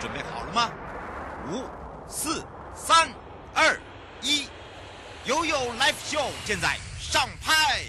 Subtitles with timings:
[0.00, 0.70] 准备好了吗？
[1.50, 1.64] 五、
[2.08, 2.44] 四、
[2.74, 3.08] 三、
[3.54, 3.78] 二、
[4.20, 4.48] 一，
[5.24, 7.82] 悠悠 Live Show 现在上拍。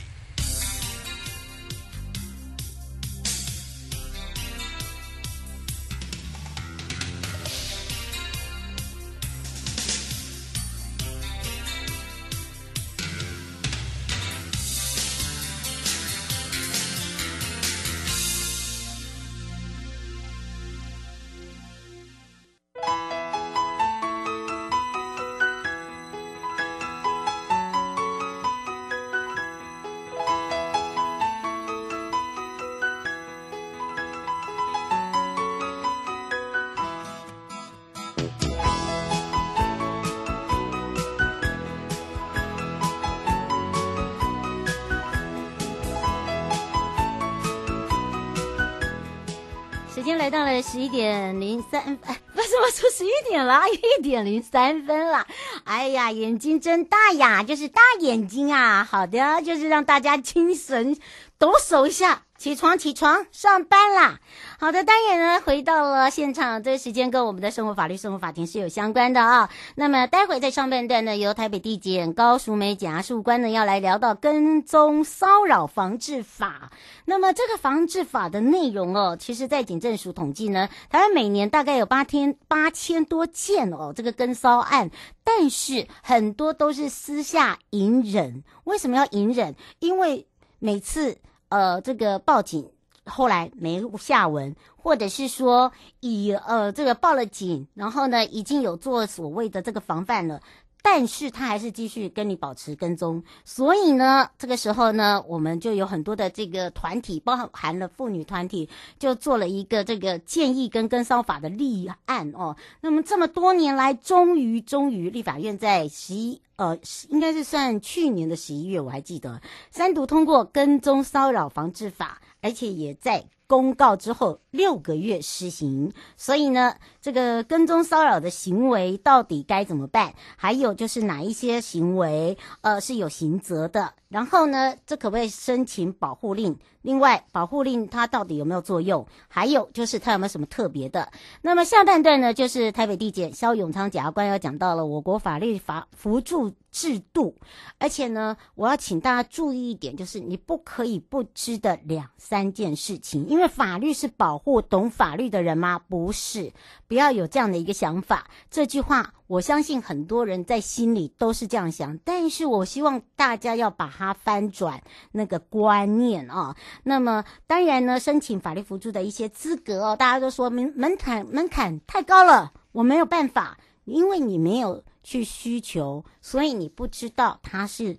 [50.30, 53.62] 到了十一点零三，哎，为什么说十一点了？
[53.70, 55.26] 一点零三分了。
[55.64, 58.84] 哎呀，眼睛睁大呀，就是大眼睛啊。
[58.84, 60.98] 好的，就是让大家精神
[61.38, 62.24] 抖擞一下。
[62.38, 64.20] 起床，起床，上班啦！
[64.60, 69.50] 好的，当然呢，回到了现场，这个时间跟我们的生活法律、生活法庭是有相关的啊。
[69.74, 76.72] 那么，待会在上半段呢，由台北地检高淑梅检察事官呢，要来聊到跟踪骚扰防治法。
[77.06, 84.92] 那么，这个防治法的内容哦，其实，在警政署统计呢，台湾每年大概有八天八千多件哦，这个跟骚案，
[85.24, 88.44] 但是很多都是私下隐忍。
[88.66, 89.56] 为什么要隐忍？
[89.80, 90.28] 因为
[90.60, 91.18] 每次。
[91.50, 92.70] 呃，这个报警
[93.06, 100.42] 后来没下文，或者是说以呃这个报了警，然后呢已经有做所谓的这个防范了。
[100.84, 112.56] 但是他还是继续跟你保持跟踪，所以呢，这个时候呢，我们就有很多的这个团体，包含了妇女团体，就做了一个这个建议跟跟骚法的立案哦。
[112.80, 116.78] 那么这么多年来，终于终于，立法院在十一呃，
[117.10, 119.42] 应该是算去年的十一月，我还记得
[119.72, 123.24] 三读通过跟踪骚扰防治法，而且也在。
[123.50, 130.14] 公告之后六个月施行，所以呢，这个跟踪骚扰的行为到底该怎么办？
[130.36, 133.94] 还有就是哪一些行为呃是有刑责的？
[134.10, 136.58] 然后呢，这可不可以申请保护令？
[136.82, 139.08] 另外，保护令它到底有没有作用？
[139.30, 141.10] 还有就是它有没有什么特别的？
[141.42, 147.36] 那么下半段呢，就是台北地检萧永昌检察官要讲到了我国法律法扶助制度，
[147.80, 155.80] 而且呢，我要请大家注意一点，就是你不可以不知的两三件事情，因为法律是保护懂法律的人吗？
[155.80, 156.52] 不是，
[156.88, 158.28] 不要有这样的一个想法。
[158.52, 164.82] 这句话，我相信很多人在心里都是这样想，但是我希望大家要把它翻转
[165.12, 166.56] 那个观念啊。
[166.84, 174.84] 那么，当然呢，申请法律扶助的一些资格哦，大家都说门门槛门槛太高了，我没有办法，因为你没有。
[175.08, 177.98] 去需求，所以你不知道他是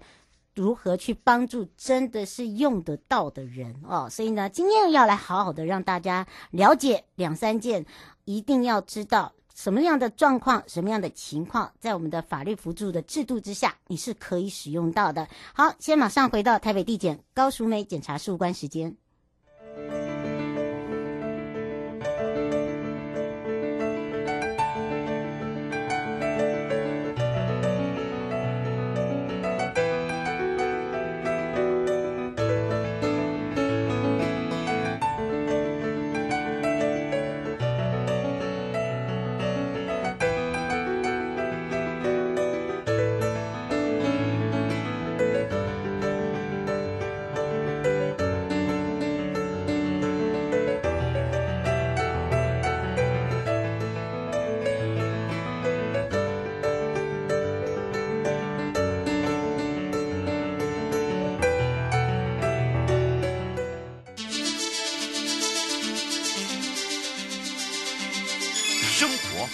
[0.55, 4.07] 如何去帮助，真的是用得到的人哦。
[4.11, 7.87] 所以呢，今天要来好好的让大家了解两三件，
[8.27, 15.27] 一定要知道什么样的状况、什么样的情况，在我们的法律辅助的制度之下，你是可以使用到的。
[15.55, 18.95] 好，先马上回到台北地检高淑梅检察事务官时间。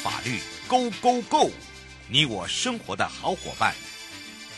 [0.04, 1.50] 法律 Go Go Go！
[2.10, 3.72] 你我生活的好伙伴，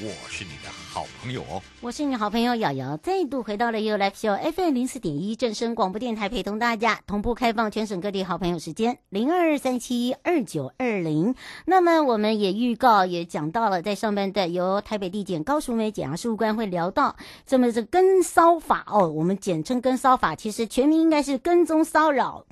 [0.01, 1.63] 我是你的好朋友哦。
[1.81, 11.37] 我是你好朋友瑶瑶，再度回到了 You Live Show FM 零四点一正声广播电台，陪同大家同步开放全省各地好朋友时间零二三七二九二零。
[11.65, 17.15] 那么我们也预告也讲到了，在上半段由台北地检高淑梅检察事务官会聊到
[17.47, 22.45] 这么这跟骚法哦，我们简称跟骚法，其实全名应该是跟踪骚扰。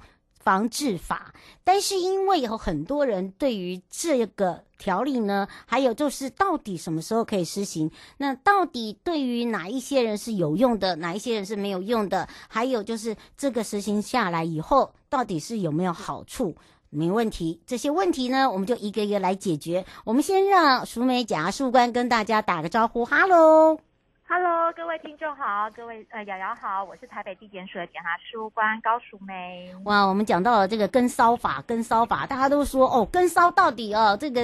[0.44, 1.32] 防治法，
[1.64, 7.91] 但是因为有很多人对于这个条例呢，还有就是到底什么时候可以施行？
[8.19, 12.29] 那到底对于哪一些人是有用的，哪一些人是没有用的？
[12.49, 16.55] 还有就是这个实行下来以后，到底是有没有好处？
[16.91, 17.61] 没问题。
[17.67, 19.85] 这些问题呢，我们就一个一个来解决。
[20.05, 23.79] 我们先让淑美检察官跟大家打个招呼，哈喽。
[24.26, 29.70] 哈喽，各位听众好，各位呃瑶瑶好，我是台北地检署的检察事务官高淑梅。
[29.84, 34.40] 哇，我们讲到了这个跟骚法，跟骚法，大家都说哦，跟骚到底哦，这个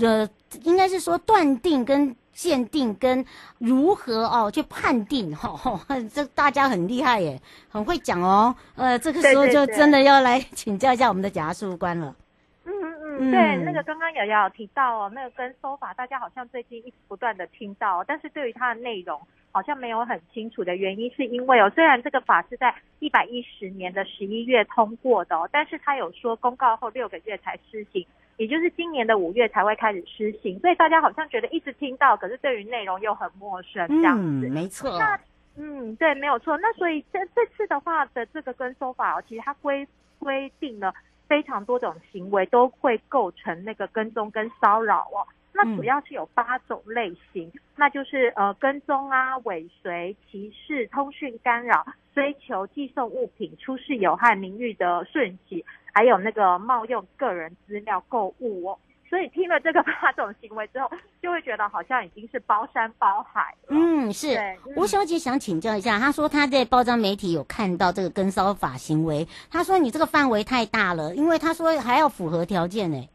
[0.00, 0.26] 呃，
[0.62, 3.22] 应该是说断定跟鉴定跟
[3.58, 5.78] 如何哦去判定哈、哦，
[6.12, 7.38] 这大家很厉害耶，
[7.68, 8.54] 很会讲哦。
[8.74, 12.16] 呃，这个时候就真的要来请教一下我们的检察事务官了。
[13.20, 19.20] 嗯，对，那个刚刚瑶瑶有提到哦，那个跟骚法，大家好像最近一直不断的听到，但是对于它的内容
[19.52, 28.06] 好像没有很清楚的原因，是因为哦，虽然这个法是在一百一十年的十一月通过的哦，但是它有说公告后六个月才施行，
[28.38, 34.48] 也就是今年的五月才会开始施行，所以大家好像觉得一直听到，可是对于内容又很陌生这样子。
[34.48, 34.98] 嗯，没错。
[34.98, 35.20] 那
[35.56, 36.56] 嗯，对，没有错。
[36.56, 39.86] 那所以这这次的话的这个跟收法哦，其实它规
[40.18, 40.94] 规定了。
[41.30, 45.22] 非常多种行为都会构成那个跟踪跟骚扰哦，
[45.52, 58.78] 那主要是有八种类型，嗯、那就是呃跟踪啊、尾随、歧视、通讯干扰、追求、寄送物品、出示有害名誉的讯息，还有那个冒用个人资料购物哦。
[59.10, 60.88] 所以听了这个八种行为之后，
[61.20, 63.70] 就会觉得好像已经是包山包海了。
[63.70, 64.38] 嗯，是。
[64.76, 73.08] 吴、嗯、小姐想请教一下，她说她在包装媒体有看到这个跟骚法行为，她说你这个范围太大了，因为她说还要符合条件呢。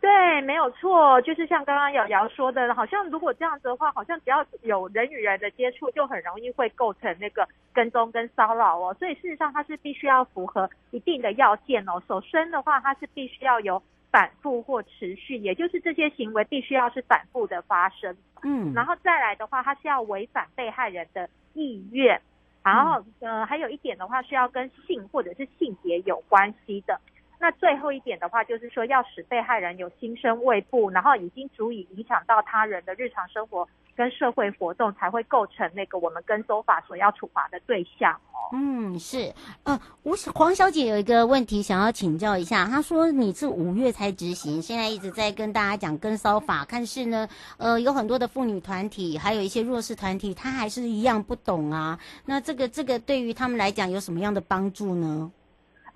[0.00, 8.94] 对，没有错，就是像刚刚瑶瑶说的，好像如果这样子的话，好像只要有人与人的接触，就很容易会构成那个跟踪跟骚扰哦。
[8.98, 12.02] 所以事实上，它是必须要符合一定的要件哦。
[12.08, 13.80] 首先的话，它是必须要有。
[14.10, 18.16] 反复或持续，也就是这些行为必须要是反复的发生。
[18.42, 22.20] 嗯，然后再来的话，它是要违反被害人的意愿，
[22.62, 27.00] 然后呃，还有一点的话是要跟性或者是性别有关系的。
[27.40, 38.50] 那最后一点的话，就是说要使被害人有心生畏怖，然后已经足以影响到他人的日常生活跟社会活动，才会构成那个我们跟骚法所要处罚的对象哦。
[38.52, 39.32] 嗯，是。
[39.62, 51.98] 呃，吴黄小姐有一个问题想要请教一下，她说你是五月才执行，现在一直在跟大家讲跟骚法，但是呢，呃，有很多的妇女团体，还有一些弱势团体，她还是一样不懂啊。
[52.24, 55.30] 那这个这个对于他们来讲有什么样的帮助呢？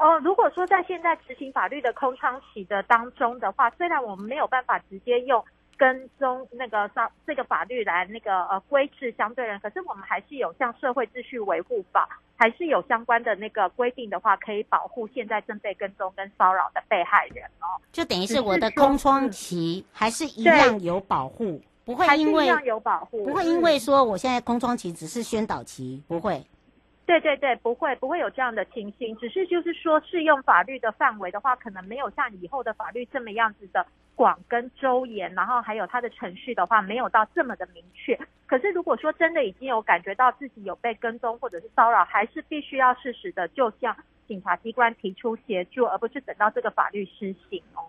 [0.03, 5.43] 哦，如果说在现在执行法律的空窗期的当中的话，虽然我们没有办法直接用
[5.77, 17.79] 跟踪那个上这个法律来那个呃规制相对人，可是我们还是有像社会秩序维护法，还是有相关的那个规定的话，可以保护现在正被跟踪跟骚扰的被害人哦。
[17.93, 26.45] 就等于是我的空窗期还是一样有保护，不会因为一样有保护，不会因为说我现在空窗期只是宣导期，不会。
[27.05, 33.85] 对对对，不会不会有这样的情形，只是就是说适用法律的范围的话，可能没有像以后的法律这么样子的
[34.15, 38.19] 广跟周延，然后还有它的程序的话，没有到这么的明确。
[38.47, 43.97] 可是如果说真的已经有感觉到自己有被跟踪或者是骚扰，还是必须要适时的就向
[44.29, 47.83] 警察机关提出协助，而不是等到这个法律施行哦。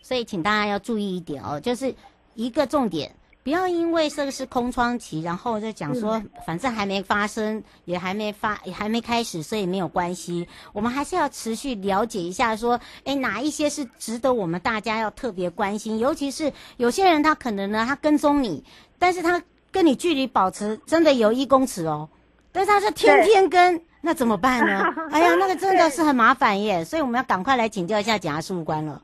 [0.00, 1.94] 所以请大家要注意一点哦，就是
[2.34, 3.10] 一个重点。
[3.44, 10.46] 不要因为这个是空窗期，然后再讲说，反正还没发生，也还没发，也还没开始，所以没有关系。
[10.72, 15.98] 我们还是要持续了解一下，说，哎，哪一些是值得我们大家要特别关心？
[15.98, 18.62] 尤其是有些人，他可能呢，他跟踪你，
[18.98, 22.08] 但是他跟你距离保持真的有一公尺哦，
[22.52, 24.94] 但是他是天天跟，那怎么办呢？
[25.10, 29.02] 哎呀，那个真的是很麻烦耶，所以我们要赶快来请教一下检察事务官了。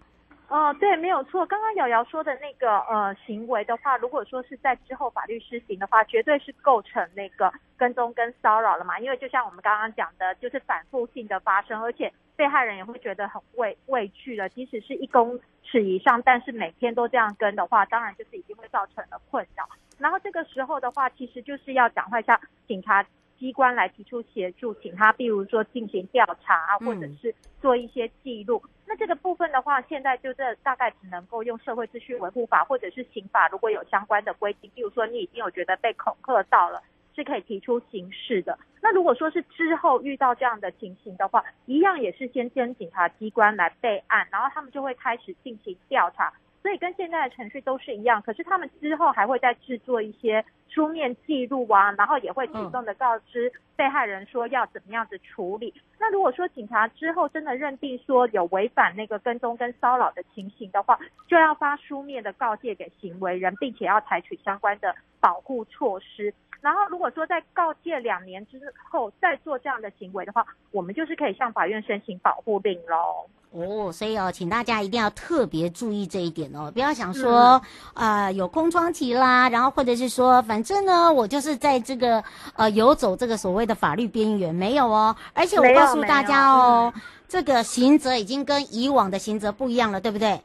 [0.48, 1.44] 哦，对，没有错。
[1.44, 8.98] 刚刚瑶瑶说的那个呃行为的话，如果说是在之后法律施行的话，绝对是构成那个跟踪跟骚扰了嘛。
[8.98, 14.48] 因为就像我们刚刚讲的，就是反复性的发生，而且被害人也会觉得很畏畏惧了。
[14.48, 19.68] 即使是一公尺以上，但是每天都这样跟的话，当然就是已经会造成了困扰。
[19.98, 23.04] 然后这个时候的话，其实就是要赶快向警察
[23.38, 28.62] 机关来提出协助，请他，比如说进行调查啊，或者是做一些记录。
[28.64, 36.82] 嗯那这个部分的话，现在就这大概只能够用社会秩序维护法或者是刑法，如果有相关的规定，比如说你已经有觉得被恐吓到了，
[37.14, 38.58] 是可以提出刑事的。
[38.80, 46.32] 那如果说是之后遇到这样的情形的话，一样也是先跟警察机关来备案，然后他们就会开始进行调查。
[46.62, 55.72] 所以跟现在的程序都是一样，可是他们之后还会再制作一些书面记录啊，然后也会主动的告知被害人说要怎么样子处理。
[55.98, 66.34] 那如果说警察之后真的认定说有违反那个跟踪跟骚扰的情形的话，就要发书面的告诫给行为人，并且要采取相关的保护措施。
[66.60, 68.60] 然后如果说在告诫两年之
[68.90, 73.28] 后再做这样的行为的话，我们就是可以向法院申请保护令喽。
[73.50, 77.62] 哦，所以哦，请大家一定要特别注意这一点哦，不要想说啊、
[77.94, 82.22] 嗯呃、有空窗期啦，然后或者是说，反正呢，我就是在这个
[82.56, 85.16] 呃游走这个所谓的法律边缘，没有哦。
[85.32, 86.92] 而且我告诉大家哦，
[87.26, 90.40] 这个刑责已经跟以往的刑责不一样了，对不对？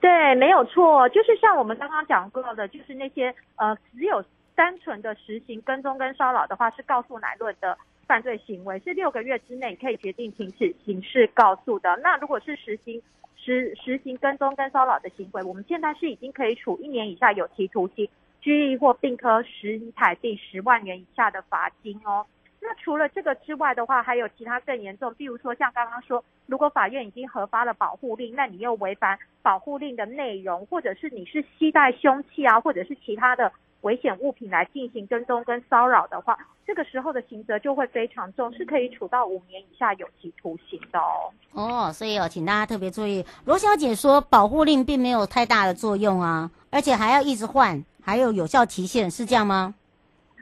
[0.00, 7.76] 对，没有错，就是像我们刚刚讲过的，就是那些呃只有单纯的实行跟踪跟骚扰的话，是告诉乃论的。
[8.10, 11.96] 犯罪行为是六个月之内可以决定停止刑事告诉的。
[12.02, 13.00] 那如果是实行
[13.36, 18.08] 实实行跟踪跟骚扰的行为，我们现在是已经可以处一年以下有期徒刑、
[18.40, 22.26] 拘役或并科十台币十万元以下的罚金哦。
[22.60, 33.52] 那除了这个之外的话，还有其他更严重，比如说像刚刚说，如果法院已经核发了保护令，那你又违反保护令的内容，或者是你是携带凶器啊，或者是其他的。
[33.82, 41.32] 危险物品来进行跟踪跟骚扰的话，这个时候的刑责就会非常重，是可以处到五年以下有期徒刑的哦。
[41.52, 49.74] 哦，所以哦，请大家特别注意，罗小姐说保护令并没有太大的作用啊，而且还要一直换，还有有效期限，是这样吗？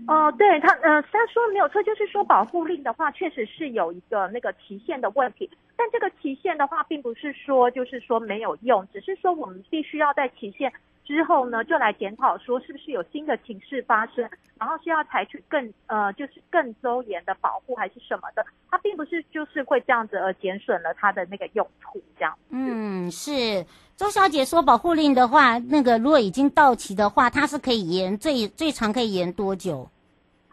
[0.07, 10.73] 哦、呃，对他，呃，他说没有错，就是说保护令的话，确实是有一个那个期限的问题，但这个期限的话，并不是说就是说没有用，只是说我们必须要在期限。
[11.09, 14.29] 之后呢，就来检讨说是不是有新的情势发生，
[14.61, 22.38] 然后是要采取更呃，就是更周延的保护还是什么的，它并不是就是会这样子而减损了它的那个用途这样。
[22.50, 23.65] 嗯，是
[23.97, 29.88] 周小姐说保护令的话，那个如果已经到期的话，它是可以延最最长可以延多久？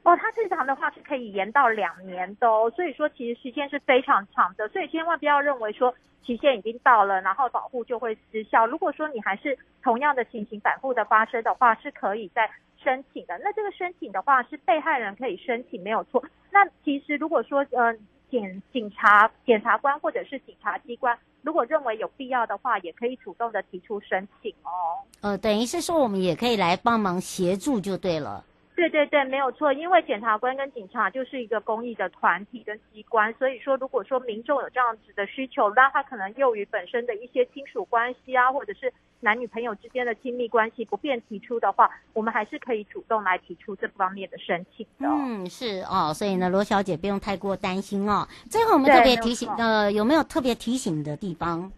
[0.06, 5.94] 哦，它正常的话是可以延到两年的哦，所以说其实时间是非常长的，所以千万不要认为说。
[6.26, 8.66] 期限已经到了，然后保护就会失效。
[8.66, 12.50] 如果说你还是同样的情形反复的发生的话，是可以再
[12.84, 13.40] 申请的。
[13.44, 16.26] 那这个申请的话，是被害人可以申请，没有错。
[16.50, 17.96] 那其实如果说呃
[18.32, 25.06] 检警察、检察官或者是警察机关，如果认为有必要的话，也可以主动的提出申请哦。
[25.22, 28.44] 呃，等于是说我们也可以来帮忙协助就对了。
[28.76, 38.92] 对对对，没有错，因为检察官跟警察就是一个公益的团体跟机关，所以说如果说民众有这样子的需求，那他可能由于本身的一些亲属关系啊，或者是
[39.22, 45.08] 男女朋友之间的亲密关系不便提出的话，我们还是可以主动来提出这方面的申请的。
[45.08, 48.28] 嗯，是哦，所以呢，罗小姐不用太过担心哦。
[48.50, 51.72] 最后我们特别提醒，呃，有没有特别提醒的地方？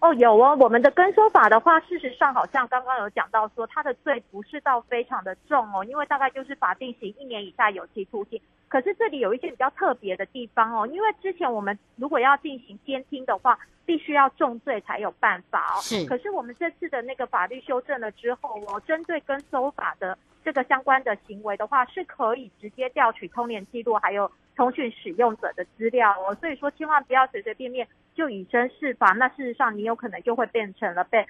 [0.00, 8.40] 哦，有哦，我们的跟修法的话，事实上好像刚刚有讲到说，他的罪不是到非常的重哦，因为大概就是法定刑一年以下有期徒刑。
[8.70, 15.82] 可是这里有一些比较特别的地方哦，因为之前我们如果要进行监听的话，必须要重罪才有办法哦。
[15.82, 16.06] 是。
[16.06, 26.34] 可是我们这次的那个法律修正了之后哦，针对跟搜法的这个相关的行为的话，是可以直接调取通联记录，还有通讯使用者的资料哦。
[26.36, 27.86] 所以说，千万不要随随便便。
[28.12, 31.24] 就以身试法，那事实上你有可能就会变成了被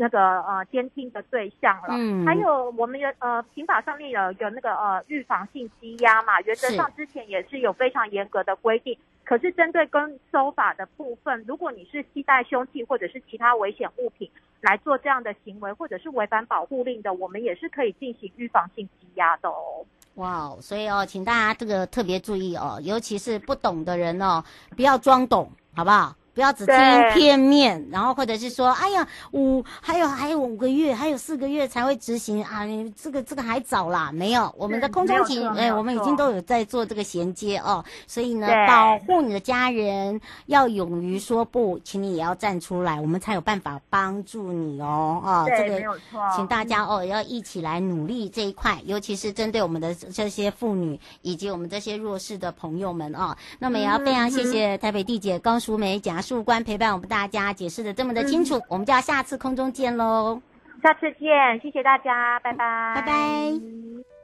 [0.00, 1.88] 那个呃监听的对象了。
[1.90, 8.96] 嗯，还有我们有呃刑法上面有有那个呃预防性羁押嘛，原则上之前也是有非常严格的规定。
[9.26, 14.28] 可是针对跟收法的部分，如果你是携带凶器或者是其他危险物品
[14.62, 19.84] 来做这样的行为，或者是违反保护令的，我们也是可以进行预防性羁押的哦。
[20.14, 24.42] 哇哦，所以哦，请大家这个特别注意哦，尤其是不懂的人哦，
[24.74, 26.16] 不要装懂，好不好？
[26.34, 26.74] 不要只听
[27.14, 45.98] 片面，然后或者是说，哎呀，五还有还有五个月，还有四个月才会执行啊，你这个这个还早啦，没有，我们的空中警，哎，我们已经都有在做这个衔接哦，所以呢，保护你的家人要勇于说不，请你也要站出来，我们才有办法帮助你哦，啊，这个，
[46.36, 60.40] 请大家哦要一起来努力这一块，尤其是针对我们的这些妇女以及我们这些弱势的朋友们哦，那么也要非常谢谢台北地姐高淑梅检察事务官陪伴我们大家解释的这么的清楚，嗯、我们就要下次空中见喽。
[60.82, 64.19] 下次见，谢谢大家，拜拜，拜拜。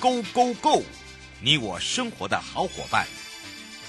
[0.00, 0.82] ，Go Go Go！
[1.42, 3.06] 你我生活的好伙伴，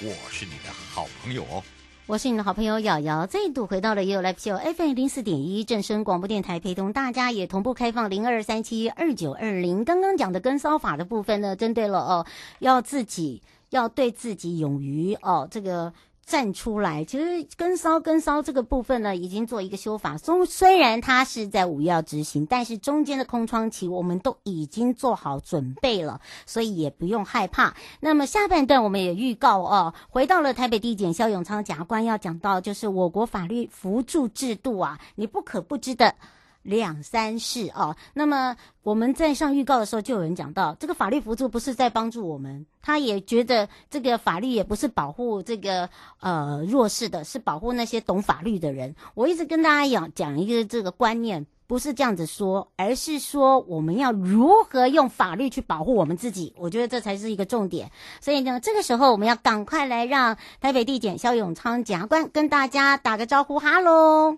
[0.02, 1.64] 我是你的好朋友哦。
[2.08, 9.86] 我是你的好朋友瑶瑶，再度回到了 You Live Show FM 零四点一正声广播电台，陪同大家也同步开放零二三七二九二零。
[9.86, 12.26] 刚刚讲的跟骚法的部分呢，针对了哦，
[12.60, 15.94] 要自己要对自己勇于哦这个。
[16.30, 20.16] 站出来，其实跟骚跟骚这个部分呢，已经做一个修法。
[20.16, 27.74] 虽虽然它是在五月要执行，但是中间的空窗期我们都已经做好准备了，所以也不用害怕。
[28.00, 36.14] 那么下半段我们也预告哦，回到了台北地检萧永昌检察官要讲到，就是我国法律扶助制度啊，你不可不知的。
[36.62, 45.89] 两三事哦，那么我们在上预告的时候，就有人讲到，这个法律辅助不是在帮助我们，他也觉得这个法律也不是保护这个
[46.20, 48.96] 呃弱势的，是保护那些懂法律的人。
[49.16, 56.54] 我一直跟大家讲讲一个这个观念，不是这样子说，而是说我们要如何用法律去保护我们自己。
[56.58, 57.92] 我觉得这才是一个重点。
[58.20, 64.38] 所以呢，这个时候我们要赶快来让台北地检萧永昌检察官跟大家打个招呼，哈喽。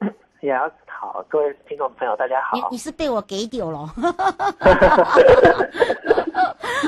[0.42, 0.72] Yes.
[1.00, 2.58] 好，各位听众朋友，大家好。
[2.58, 3.88] 你你是被我给丢了？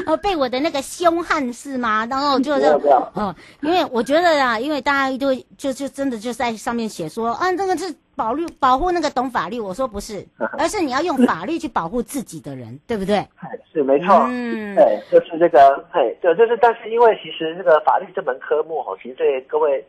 [0.05, 2.05] 呃， 被我的那个凶悍是吗？
[2.11, 2.79] 然后就是
[3.15, 9.59] 嗯，因为我觉得啊，因为大家都就就真的就在上面写说啊，这个是保律保护那个懂法律。
[9.59, 10.23] 我说不是，
[10.59, 13.27] 而是你要用法律去保护自己的人，对不对？
[13.73, 19.83] 是没错，嗯，对，就是这个，对，就就是，但是因为其实这个法律这门科目哈，其实对各位。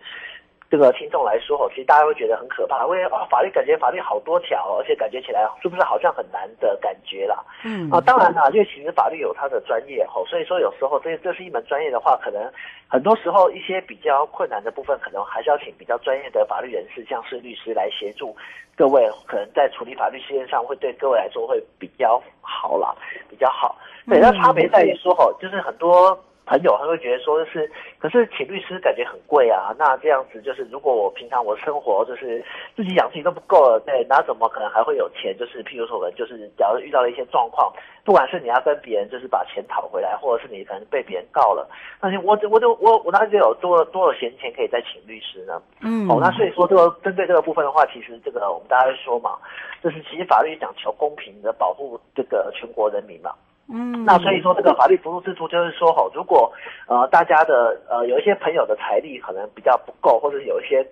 [0.73, 7.37] 这个听众来说，其实大家会觉得很可怕，因为啊，法律感觉法律好多条，而且感觉起来是不是好像很难的感觉啦？
[7.63, 12.51] 嗯啊，当然啦，因为其实法律有它的专业吼，所以说有时候这这是一门专业的话，可能
[12.87, 18.35] 很多时候一些比较困难的部分，可能还是要请比较专业的法律人士，像是律师来协助
[18.75, 22.95] 各位，可能在处理法律事件上会对各位来说会比较好啦，
[23.29, 23.75] 比较好。
[24.09, 26.19] 对，那差别在于说吼，就是很多。
[26.45, 27.69] 朋友他会觉得说是，
[27.99, 29.73] 可是请律师感觉很贵啊。
[29.77, 32.43] 那这样子就是，如果我平常我生活就是
[32.75, 35.35] 自己养自己都不够了，对，那怎么可能还会有钱？
[35.37, 37.71] 就是譬如说，我们就是假如遇到了一些状况，
[38.03, 41.67] 不管是你要跟别人就是把钱讨回来，或者是你可能被别人告了，
[42.01, 45.61] 那你我我就我我哪里就有多多了闲钱可以再请律师呢？
[45.81, 49.37] 嗯，哦，那所以说这个针对这个部分的话，其实这个我们大家会说嘛，
[49.81, 53.31] 就是其实法律讲求公平的保护这个全国人民嘛。
[53.69, 56.51] 嗯，那所以说这个法律扶助制度就是说吼，如果
[56.85, 60.85] 呃大家的呃有一些朋友的财力可能比较不够，或者是有一些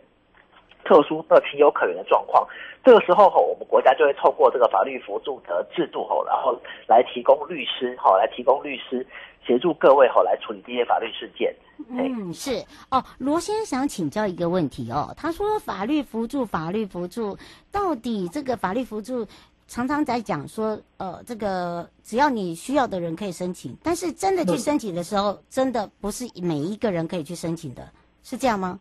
[0.85, 2.47] 特殊的情有可原的状况，
[2.83, 6.57] 这个时候吼，我们国家就会透过这个法律扶助的制度吼，然后
[6.87, 9.05] 来提供律师吼，来提供律师
[9.45, 11.53] 协助各位吼来处理这些法律事件。
[11.89, 17.37] 嗯，是哦，罗先生想请教一个问题哦，他说法律扶助，法律扶助
[17.69, 19.27] 到底这个法律扶助？
[19.71, 27.89] 常常在讲说，呃，这个只要你需要的人可以申请，但是真的去申请的时候，嗯、真的不是每一个人可以去申请的，
[28.21, 28.77] 是这样吗？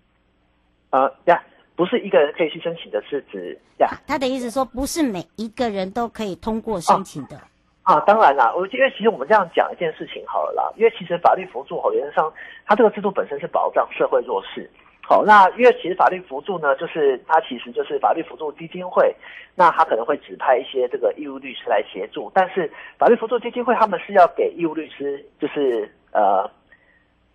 [0.90, 1.40] 呃呀，
[1.76, 3.94] 不是一个人可以去申请的，是指呀、啊？
[4.05, 7.37] 他的意思说，不是每一个人都可以通过申请的。
[7.83, 12.33] 啊，啊，当然啦，我因为其实我们这样讲一件事情好了啦，因为其实法律扶助，原则上，
[12.66, 14.68] 它这个制度本身是保障社会弱势。
[15.11, 19.12] 好，那因为其实法律扶助呢，就是它其实就是法律扶助基金会，
[19.57, 26.49] 那他可能会指派一些这个义务律师来协助，但是法律扶助基金会他们是要给义务律师就是呃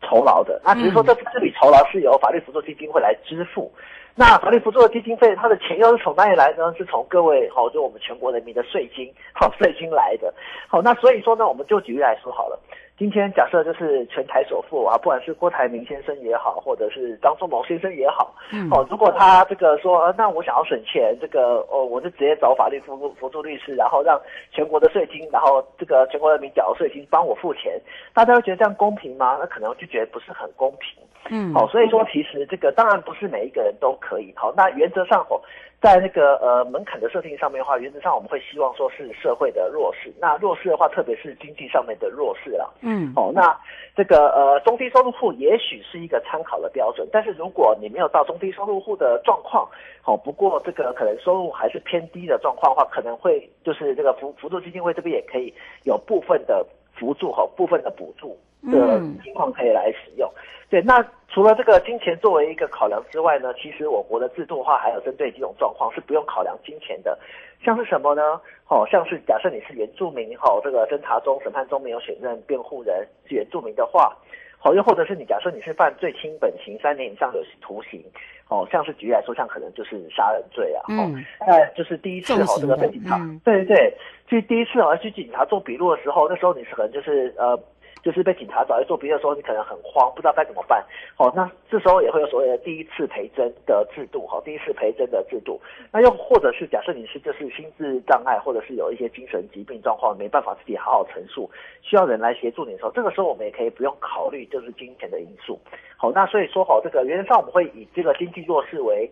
[0.03, 3.69] 酬劳的，那只是说这这笔酬劳是由法律扶助基金会来支付，
[4.15, 6.73] 那法律扶助的基金费它的钱又是从哪里来呢？
[6.77, 10.33] 是从各位好，就我们全国人民的税金好税金来的，
[10.69, 12.57] 好，那所以说呢，我们就举例来说好了。
[12.97, 24.17] 今天假设就是全台首富啊，不管是郭台铭先生也好，或者是张忠谋先生也好，嗯，哦，如果他这个说，呃，那我想要省钱，这个哦，我就直接找法律辅助辅助律师，然后让
[24.49, 27.73] 全国的税金，然后这个全国人民缴的税金帮我付钱，
[28.13, 29.35] 大家会觉得这样公平吗？
[29.41, 35.41] 那可能就觉得不是很公平，嗯，好，所以说其实这个当然不是每一个人都可以，好，那原则上哦。
[35.81, 40.11] 在那个呃门槛的设定上面的话，原则上我们会希望说是社会的弱势。
[40.19, 42.67] 那弱势的话，特别是经济上面的弱势啦。
[42.81, 43.55] 嗯，哦，那
[43.95, 49.69] 这个呃中低收入户也许是一个参考的标准，但是如果你没有到中低收入户的状况，
[50.01, 58.35] 好，不过这个可能收入还是偏低的状况的话，可能会就是这个扶扶助基金会这边也可以有部分的辅助和部分的补助
[58.71, 60.29] 的情况可以来使用。
[60.67, 67.17] 对，那除了这个金钱作为一个考量之外呢，其实我国的制度的话，还有针对几种状况是不用考量金钱的，
[67.63, 68.21] 像是什么呢？
[68.67, 74.17] 哦，像是假设你是原住民，哈、哦，这个侦查中、审判中没有选任辩护人是原住民的话，
[74.57, 78.03] 好、哦，又或者是你假设你是犯最轻本刑三年以上有期徒刑，
[78.49, 81.13] 哦，像是举例来说，像可能就是杀人罪啊，哦，
[81.45, 83.97] 那、嗯、就是第一次哦，这个被警察，嗯、对对对，
[84.27, 87.57] 所以第一次哦要去警察做笔录的时候，那时候你是可能就是呃。
[88.05, 90.85] 就是被警察找来做笔录的时候，你可能很慌，不知道该怎么办。
[91.15, 95.59] 好，那这时候也会有所谓的第一次陪侦的制度，哈，第一次陪侦的制度。
[95.91, 101.49] 那又或者是假设你是就是心智障碍，或者是有一些精神疾病状况，没办法自己好好陈述，
[101.81, 105.59] 需要人来协助你的时候，这个时候我们也可以不用考虑就是金钱的因素。
[105.97, 109.09] 好，那所以说好，这个原则上我们会以这个经济弱势为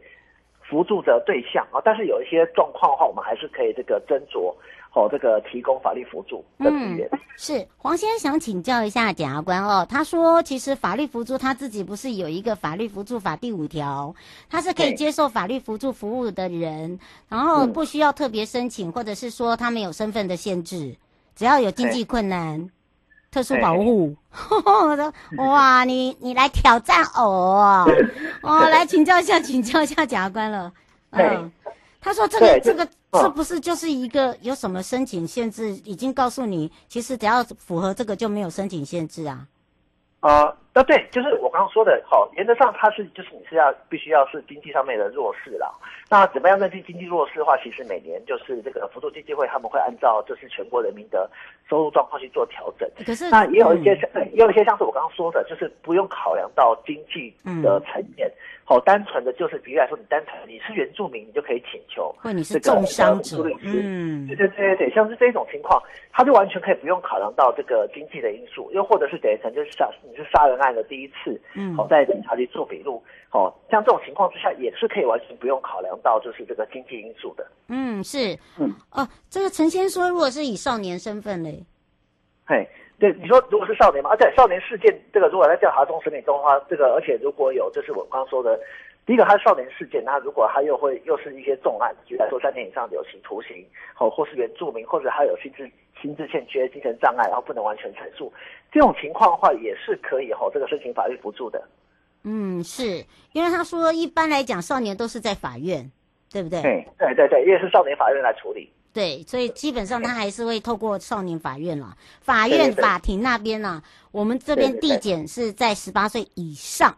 [0.61, 4.53] 辅助的对象啊，但是有一些状况的话，我们还是可以这个斟酌。
[4.93, 7.09] 哦，这个提供法律辅助的资源。
[7.11, 9.85] 嗯，是黄先生想请教一下检察官哦。
[9.89, 14.13] 他说，其实法律辅助他自己不是有一个法律辅助法第五条，
[14.51, 20.95] 他是可以接受法律辅助服务的人，然后不需要特别申请，或者是说他没有身份的限制，
[21.35, 22.69] 只要有经济困难、
[23.31, 24.15] 特殊保护。
[24.65, 25.11] 我说
[25.43, 27.87] 哇，你你来挑战我
[28.43, 30.71] 哦，来请教一下，请教一下检察官了。
[31.09, 31.51] 嗯。
[32.05, 32.85] 他说：“这个这个
[33.21, 35.71] 是不是就是一个有什么申请限制？
[35.83, 39.47] 已经告诉你，其实只要符合这个就没有申请限制啊。”
[40.21, 45.71] 啊，那对，就是我刚刚说的，好，原则上它是就是你是要必须要是经济上面的弱势啦。
[46.09, 51.29] 那怎么样认定经济弱势的话，其实每年就是这个辅助基金会他们会按照就是全国人民的
[51.69, 52.89] 收入状况去做调整。
[53.05, 57.31] 可是那也有一些像，也有一些像是我刚刚说的，就是不用考量到经济
[57.61, 58.27] 的层面。
[58.27, 58.33] 嗯
[58.65, 62.15] 好，单纯的就是，比如来说，你单纯你是原住民，你就可以请求。
[62.17, 65.83] 或你是重伤者，嗯，对对对对对，像是这种情况，
[66.13, 77.45] 他就完全可以不用考量到这个经济的因素，又或者是等于可能就是杀你是杀人案的第一次，嗯，好，在警察局做笔录，好，像这种情况之下，也是可以完全不用考量到就是这个经济因素的。
[77.67, 81.63] 嗯，是，嗯，哦，这个陈先说，如果是以少年身份嘞，
[82.45, 82.67] 嘿。
[82.99, 88.57] 对，你说如果是少年嘛，而且少年事件这个如果在调查中审理中的话，这个而且如果有就是我刚刚说的，
[89.05, 95.69] 第一个他是少年事件，那如果他又会又是一些重案，举例来说三年以上有期徒刑，好，或是原住民，或者他有心智
[96.01, 98.31] 心智欠缺、精神障碍，然后不能完全陈述，
[98.71, 101.61] 这种情况的话也是可以哈，这个申请法律辅助的。
[102.23, 103.03] 嗯，是。
[103.33, 105.91] 因为他说一般来讲少年都是在法院，
[106.31, 106.61] 对不对？
[106.61, 106.87] 对。
[106.97, 108.71] 对对对，因为是少年法院来处理。
[108.93, 116.95] 对，所以基本上他还是会透过少年法院了，法院法庭那边呢，我们这边递减是在十八岁以上，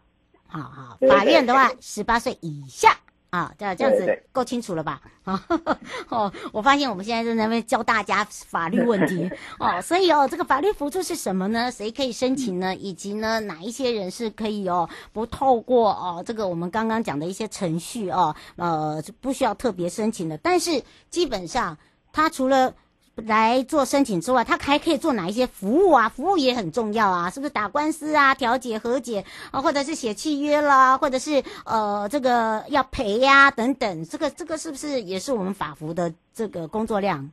[0.61, 2.97] 好好，法院的话十八岁以下。
[3.31, 5.01] 啊，这样这样子够清楚了吧？
[5.25, 5.43] 啊，
[6.07, 11.69] 哦，我发现我们现在在那边教大家法律问题 哦，所以哦，这个法律辅助是什么呢？
[11.69, 12.73] 谁可以申请呢？
[12.77, 20.37] 以及呢，哪一些人是可以哦，不透过哦这个我们刚刚讲的一些程序哦，呃，不需要特别申请的。
[20.37, 21.77] 但是基本上，
[22.13, 22.73] 他除了
[23.15, 26.09] 来做申请之外，他还可以做哪一些服务啊？
[26.09, 37.31] 服务也很重要啊，是不是打官司啊、调解、和解啊，或者是写契约啦，或者是呃这个要赔呀、等等，这个这个是不是也是我们法服的这个工作量？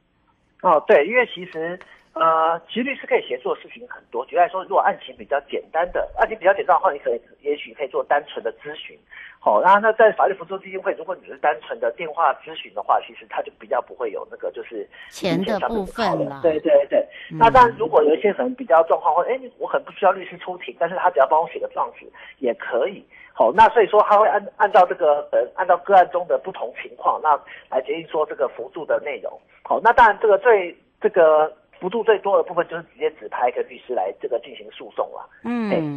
[0.62, 1.78] 哦，对，因为其实
[2.14, 4.24] 呃，其实律师可以协助的事情很多。
[4.26, 8.98] 举例来说，如果案情比较简单的，案情比较简单的话，你可以也许可以做单纯的咨询。
[9.40, 16.40] 好，那那在法律辅助基金会，如果你是单纯的电话咨询的话，其实他就比较不会有那个就是钱的部分了。
[16.42, 22.06] 对对对，嗯、那当然，如果有一些可能比较状况，或者哎，我很不需要律师出庭，但是他只要帮我写个状子
[22.38, 23.04] 也可以。
[23.32, 27.34] 好，那所以说他会按按照这个呃按照个案中的不同情况，那
[27.70, 29.32] 来决定说这个辅助的内容。
[29.64, 31.50] 好，那当然这个最这个
[31.82, 35.28] 辅助最多的部分就是直接指派一个律师来这个进行诉讼了。
[35.42, 35.96] 嗯。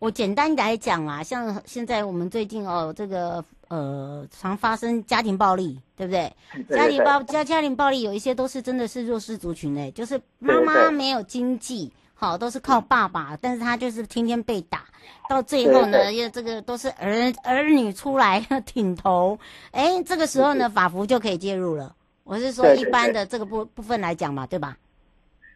[0.00, 6.32] 我简单来讲啊，像现在我们最近哦，这个呃常发生家庭暴力，对不对？
[6.54, 14.84] 对对对，家庭暴家家庭暴力有一些都是真的是弱势族群诶，就是妈妈没有经济，好都是靠爸爸，但是他就是天天被打，
[15.28, 19.38] 到最后呢，又这个都是儿儿女出来 挺头，
[19.72, 21.94] 诶，这个时候呢，法服就可以介入了。
[22.24, 24.78] 我是说一般的这个部部分来讲嘛，对吧？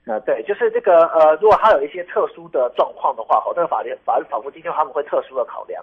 [0.06, 5.82] 呃，对，就是这个呃，如果他有一些特殊的状况的话，好，这个法律法律法扶基金他们会特殊的考量。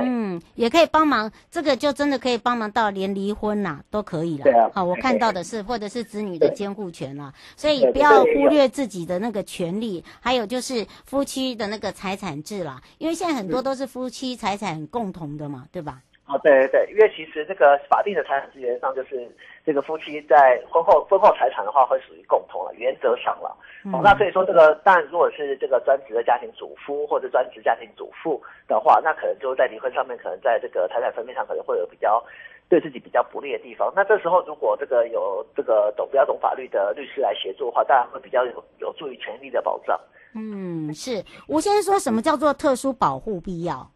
[0.00, 4.44] 嗯，也可以帮忙，这个就真的可以帮忙到连离婚呐、啊、都可以了。
[4.44, 15.98] 对啊，好，我看到的是，或者是子女的监护权啦，所以不要忽略自己的那个权利，还有就是夫妻的那个财产制啦，因为现在很多都是夫妻财产共同的嘛，对吧？
[16.26, 19.28] 啊，对对对，因为其实这个法定的财产资源上，就是
[19.68, 23.54] 这个夫妻在婚后婚后财产的话，会属于共同了，原则上了。
[23.92, 32.24] 哦，那所以说这个，但如果是这个专职的家庭主夫或者专职家庭主妇的话，那可能就在离婚上面，可能在这个财产分配上可能会有比较
[32.70, 33.92] 对自己比较不利的地方。
[33.94, 40.00] 那这时候如果这个有这个懂比较懂法律的律师来协助的话，当然会比较有有助于权利的保障。
[40.34, 41.22] 嗯，是。
[41.46, 43.86] 吴先生说什么叫做特殊保护必要？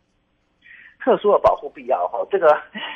[1.02, 2.46] 特殊的保护必要哈，这个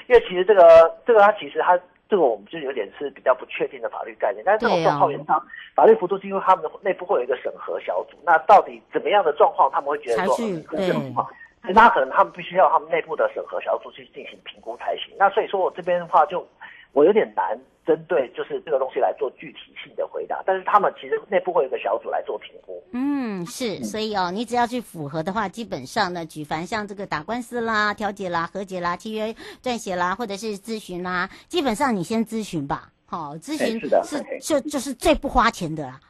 [0.09, 4.43] 因为其实这个这个它其实它这个我们就有点是比较不确定的法律概念。
[4.45, 8.17] 但是这种状况原则上，法律幅度是因为他们的内部会有一个审核小组。
[8.25, 11.29] 那到底怎么样的状况，他们会觉得说这种情况，
[11.63, 15.15] 那可能他们必须要他们内部的审核小组去进行评估才行。
[15.19, 16.47] 那所以说我这边的话就
[16.97, 17.57] 我有点难。
[17.87, 22.83] 针对就是这个东西来做具体性的回答，但是他们其实内部会有一个小组来做评估。
[22.91, 32.91] 嗯，是，所以哦，你只要去符合的话，基本上呢，举凡像这个打官司啦、调解啦、和解啦、契约撰写啦，或者是咨询啦，基本上你先咨询吧。
[33.09, 36.01] 好、哦，咨询是，是就就是最不花钱的啦。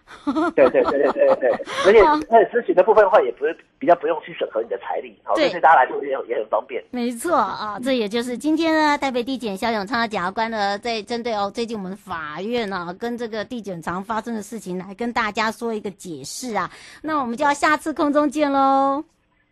[0.55, 1.51] 对对对对对对，
[1.85, 6.83] 而且那咨询的部分的话，也不是比较不用去审核你的财力，好，对大家来说也也很方便。
[6.91, 16.71] 没错啊，这也就是今天呢，台北地检肖永昌的检察官呢，在针对哦最近我们法院呢、啊、跟这个地检常发生的事情，来跟大家说一个解释啊。
[17.03, 19.05] 那我们就要下次空中见喽。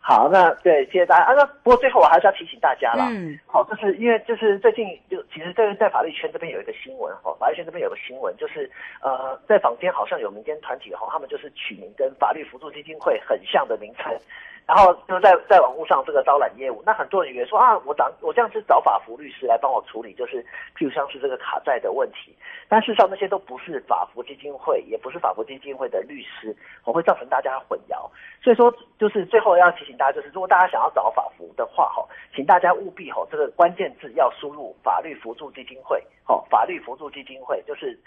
[0.07, 1.33] 好，那对，谢谢大家啊。
[1.33, 3.09] 那不过最后我还是要提醒大家啦。
[3.11, 3.39] 嗯。
[3.47, 14.15] 好，就是因为就是最近就其实在在法律圈这边有一个新闻哈，法律圈这边有个新闻就是呃，在坊间好像有民间团体哈，他们就是取名跟法律扶助基金会很像的名称。
[14.67, 20.43] 然后就在在网络上这个招揽业务，那很多人以为说啊，我找我这样是找法服律师来帮我处理，就是
[20.75, 22.35] 譬如像是这个卡债的问题，
[22.67, 28.09] 但事实上那些都不是法服基金会，也不是法服基金会的律师，我会造成大家混淆。
[28.43, 32.03] 所以说，就是最后要提醒大家，就是如果大家想要找法服的话，哈，
[32.35, 37.99] 请大家务必哈，这个关键字要输入法律扶助基金会，好，法律扶助基金会就是。